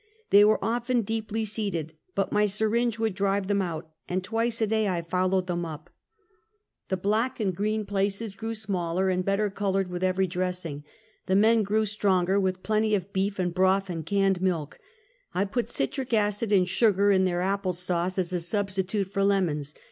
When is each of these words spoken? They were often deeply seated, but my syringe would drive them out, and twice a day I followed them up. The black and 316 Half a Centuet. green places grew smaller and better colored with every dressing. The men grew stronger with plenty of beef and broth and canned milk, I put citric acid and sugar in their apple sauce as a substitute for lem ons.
They 0.31 0.43
were 0.43 0.57
often 0.65 1.03
deeply 1.03 1.45
seated, 1.45 1.93
but 2.15 2.31
my 2.31 2.47
syringe 2.47 2.97
would 2.97 3.13
drive 3.13 3.45
them 3.45 3.61
out, 3.61 3.87
and 4.09 4.23
twice 4.23 4.59
a 4.59 4.65
day 4.65 4.87
I 4.87 5.03
followed 5.03 5.45
them 5.45 5.63
up. 5.63 5.91
The 6.87 6.97
black 6.97 7.39
and 7.39 7.55
316 7.55 7.55
Half 7.55 7.55
a 7.55 7.55
Centuet. 7.55 7.57
green 7.57 7.85
places 7.85 8.35
grew 8.39 8.55
smaller 8.55 9.09
and 9.09 9.23
better 9.23 9.51
colored 9.51 9.91
with 9.91 10.03
every 10.03 10.25
dressing. 10.25 10.83
The 11.27 11.35
men 11.35 11.61
grew 11.61 11.85
stronger 11.85 12.39
with 12.39 12.63
plenty 12.63 12.95
of 12.95 13.13
beef 13.13 13.37
and 13.37 13.53
broth 13.53 13.91
and 13.91 14.03
canned 14.03 14.41
milk, 14.41 14.79
I 15.35 15.45
put 15.45 15.69
citric 15.69 16.15
acid 16.15 16.51
and 16.51 16.67
sugar 16.67 17.11
in 17.11 17.25
their 17.25 17.41
apple 17.41 17.73
sauce 17.73 18.17
as 18.17 18.33
a 18.33 18.41
substitute 18.41 19.13
for 19.13 19.23
lem 19.23 19.49
ons. 19.49 19.75